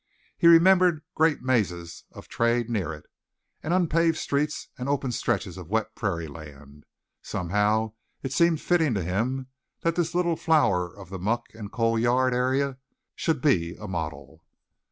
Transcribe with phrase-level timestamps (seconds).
[0.35, 3.05] He remembered great mazes of trade near it,
[3.61, 6.87] and unpaved streets and open stretches of wet prairie land.
[7.21, 7.93] Somehow
[8.23, 9.49] it seemed fitting to him
[9.81, 12.79] that this little flower of the muck and coal yard area
[13.15, 14.43] should be a model.